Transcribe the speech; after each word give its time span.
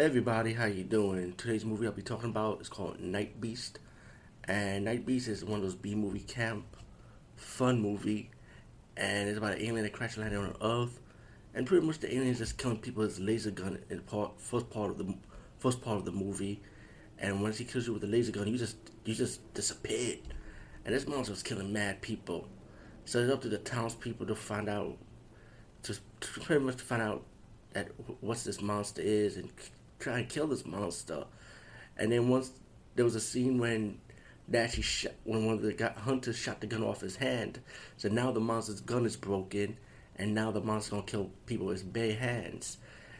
everybody, 0.00 0.54
how 0.54 0.64
you 0.64 0.82
doing? 0.82 1.34
Today's 1.34 1.62
movie 1.62 1.84
I'll 1.84 1.92
be 1.92 2.00
talking 2.00 2.30
about 2.30 2.62
is 2.62 2.70
called 2.70 2.98
Nightbeast, 3.00 3.72
and 4.44 4.86
Nightbeast 4.86 5.28
is 5.28 5.44
one 5.44 5.58
of 5.58 5.62
those 5.62 5.74
B 5.74 5.94
movie 5.94 6.20
camp 6.20 6.64
fun 7.36 7.82
movie, 7.82 8.30
and 8.96 9.28
it's 9.28 9.36
about 9.36 9.52
an 9.52 9.58
alien 9.58 9.82
that 9.82 9.92
crash 9.92 10.16
landed 10.16 10.38
on 10.38 10.56
Earth, 10.62 10.98
and 11.52 11.66
pretty 11.66 11.86
much 11.86 11.98
the 11.98 12.08
alien 12.14 12.28
is 12.28 12.38
just 12.38 12.56
killing 12.56 12.78
people 12.78 13.02
with 13.02 13.18
laser 13.18 13.50
gun 13.50 13.78
in 13.90 14.00
part 14.00 14.40
first 14.40 14.70
part 14.70 14.90
of 14.90 14.96
the 14.96 15.14
first 15.58 15.82
part 15.82 15.98
of 15.98 16.06
the 16.06 16.12
movie, 16.12 16.62
and 17.18 17.42
once 17.42 17.58
he 17.58 17.66
kills 17.66 17.86
you 17.86 17.92
with 17.92 18.00
the 18.00 18.08
laser 18.08 18.32
gun, 18.32 18.48
you 18.48 18.56
just 18.56 18.78
you 19.04 19.14
just 19.14 19.52
disappeared, 19.52 20.20
and 20.86 20.94
this 20.94 21.06
monster 21.06 21.32
was 21.32 21.42
killing 21.42 21.74
mad 21.74 22.00
people, 22.00 22.48
so 23.04 23.18
it's 23.18 23.30
up 23.30 23.42
to 23.42 23.50
the 23.50 23.58
townspeople 23.58 24.24
to 24.24 24.34
find 24.34 24.66
out, 24.66 24.96
to, 25.82 25.92
to 25.92 26.40
pretty 26.40 26.64
much 26.64 26.76
to 26.76 26.84
find 26.84 27.02
out 27.02 27.22
that 27.74 27.88
what 28.22 28.38
this 28.38 28.62
monster 28.62 29.02
is 29.02 29.36
and 29.36 29.52
try 30.00 30.18
and 30.18 30.28
kill 30.28 30.46
this 30.46 30.66
monster. 30.66 31.24
And 31.96 32.10
then 32.10 32.28
once 32.28 32.52
there 32.96 33.04
was 33.04 33.14
a 33.14 33.20
scene 33.20 33.58
when 33.58 33.98
they 34.48 34.58
actually 34.58 34.82
shot 34.82 35.12
when 35.24 35.46
one 35.46 35.54
of 35.54 35.62
the 35.62 35.92
hunters 35.98 36.36
shot 36.36 36.60
the 36.60 36.66
gun 36.66 36.82
off 36.82 37.00
his 37.00 37.16
hand. 37.16 37.60
So 37.96 38.08
now 38.08 38.32
the 38.32 38.40
monster's 38.40 38.80
gun 38.80 39.06
is 39.06 39.16
broken, 39.16 39.76
and 40.16 40.34
now 40.34 40.50
the 40.50 40.60
monster 40.60 40.92
gonna 40.92 41.04
kill 41.04 41.30
people 41.46 41.66
with 41.66 41.92
bare 41.92 42.16
hands. 42.16 42.78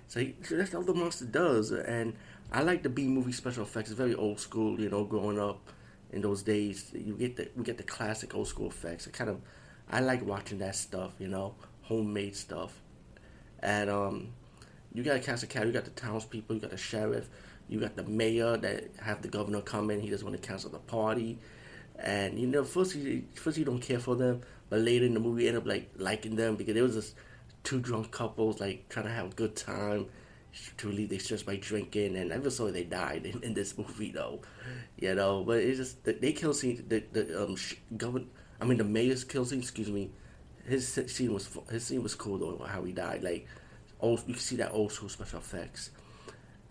So, 0.09 0.21
he, 0.21 0.35
so 0.43 0.57
that's 0.57 0.75
all 0.75 0.83
the 0.83 0.93
monster 0.93 1.25
does. 1.25 1.71
And 1.71 2.15
I 2.51 2.63
like 2.63 2.83
the 2.83 2.89
B 2.89 3.07
movie 3.07 3.31
special 3.31 3.63
effects. 3.63 3.91
It's 3.91 3.97
very 3.97 4.15
old 4.15 4.41
school, 4.41 4.81
you 4.81 4.91
know, 4.91 5.05
growing 5.05 5.39
up 5.39 5.71
in 6.13 6.21
those 6.21 6.43
days. 6.43 6.91
You 6.93 7.15
get 7.15 7.37
the 7.37 7.49
we 7.55 7.63
get 7.63 7.77
the 7.77 7.85
classic 7.85 8.35
old 8.35 8.49
school 8.49 8.69
effects. 8.69 9.07
I 9.07 9.13
kind 9.13 9.31
of 9.31 9.41
I 9.89 10.01
like 10.01 10.25
watching 10.25 10.59
that 10.59 10.75
stuff, 10.75 11.13
you 11.19 11.29
know, 11.29 11.55
homemade 11.83 12.35
stuff. 12.35 12.81
And 13.61 13.89
um, 13.89 14.33
you 14.93 15.03
got 15.03 15.17
a 15.17 15.21
cast 15.21 15.43
of 15.43 15.49
characters. 15.49 15.75
You 15.75 15.81
got 15.81 15.85
the 15.85 16.01
townspeople. 16.01 16.57
You 16.57 16.63
got 16.63 16.71
the 16.71 16.77
sheriff. 16.77 17.29
You 17.69 17.79
got 17.79 17.97
the 17.97 18.05
mayor 18.05 18.57
that 18.57 18.91
have 19.01 19.23
the 19.23 19.29
governor 19.29 19.61
come 19.61 19.91
in. 19.91 20.01
He 20.01 20.11
doesn't 20.11 20.27
want 20.27 20.41
to 20.41 20.47
cancel 20.47 20.71
the 20.71 20.79
party. 20.79 21.39
And 21.99 22.39
you 22.39 22.47
know, 22.47 22.65
first 22.65 22.97
you 22.97 23.25
first 23.35 23.59
you 23.59 23.65
don't 23.65 23.81
care 23.81 24.01
for 24.01 24.17
them, 24.17 24.41
but 24.69 24.81
later 24.81 25.05
in 25.05 25.15
the 25.15 25.21
movie 25.21 25.43
you 25.43 25.49
end 25.49 25.59
up 25.59 25.67
like 25.67 25.91
liking 25.97 26.35
them 26.37 26.57
because 26.57 26.75
there 26.75 26.83
was 26.83 26.95
just 26.95 27.15
two 27.63 27.79
drunk 27.79 28.11
couples 28.11 28.59
like 28.59 28.89
trying 28.89 29.05
to 29.05 29.13
have 29.13 29.27
a 29.27 29.35
good 29.35 29.55
time 29.55 30.07
to 30.79 30.89
relieve 30.89 31.11
their 31.11 31.21
stress 31.21 31.43
by 31.43 31.57
drinking, 31.57 32.17
and 32.17 32.43
just 32.43 32.57
saw 32.57 32.71
they 32.71 32.85
died 32.85 33.27
in, 33.27 33.43
in, 33.43 33.55
this 33.55 33.77
movie 33.79 34.11
though, 34.11 34.41
you 34.99 35.15
know. 35.15 35.45
But 35.45 35.59
it's 35.59 35.79
just 35.79 36.05
they 36.05 36.33
kill 36.33 36.55
scene. 36.55 36.85
The 36.89 37.05
the 37.13 37.45
um 37.45 37.57
governor, 37.97 38.27
I 38.61 38.65
mean 38.65 38.79
the 38.79 38.85
mayor's 38.85 39.25
kill 39.25 39.45
scene. 39.45 39.61
Excuse 39.61 39.91
me. 39.91 40.11
His 40.67 40.89
scene 41.07 41.33
was 41.33 41.49
his 41.71 41.85
scene 41.85 42.03
was 42.03 42.15
cool 42.15 42.39
though. 42.39 42.65
How 42.65 42.83
he 42.83 42.93
died, 42.93 43.23
like 43.23 43.47
old, 44.01 44.21
you 44.27 44.35
can 44.35 44.43
see 44.43 44.57
that 44.57 44.73
old 44.73 44.93
school 44.93 45.09
special 45.09 45.39
effects, 45.39 45.91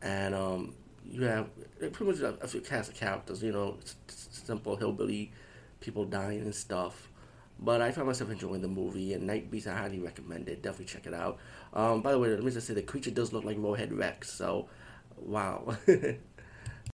and 0.02 0.33
um, 0.35 0.75
you 1.05 1.23
have 1.23 1.49
pretty 1.80 2.05
much 2.05 2.19
a, 2.19 2.38
a 2.44 2.61
cast 2.61 2.91
of 2.91 2.95
characters. 2.95 3.44
You 3.44 3.52
know, 3.52 3.77
simple 4.08 4.75
hillbilly 4.75 5.31
people 5.80 6.05
dying 6.05 6.41
and 6.41 6.55
stuff. 6.55 7.09
But 7.61 7.81
I 7.81 7.91
found 7.91 8.07
myself 8.07 8.31
enjoying 8.31 8.61
the 8.61 8.69
movie, 8.69 9.13
and 9.13 9.30
Nightbeast 9.30 9.67
I 9.67 9.77
highly 9.77 10.00
recommend 10.00 10.47
it. 10.47 10.61
Definitely 10.61 10.85
check 10.85 11.05
it 11.05 11.13
out. 11.13 11.39
Um, 11.73 12.02
by 12.02 12.11
the 12.11 12.19
way, 12.19 12.30
let 12.30 12.44
me 12.44 12.52
just 12.52 12.67
say 12.67 12.73
the 12.73 12.81
creature 12.81 13.11
does 13.11 13.33
look 13.33 13.44
like 13.44 13.57
Moorhead 13.57 13.91
Rex, 13.91 14.31
so 14.31 14.69
wow. 15.17 15.75